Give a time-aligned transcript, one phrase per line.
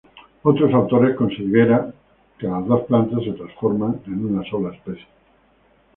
[0.41, 1.93] Otros autores consideran
[2.39, 5.05] que las dos plantas se transforman de una sola especie.